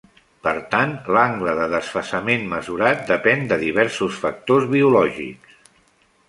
[0.45, 5.55] Per tant, l'angle de desfasament mesurat depèn de diversos factors biològics.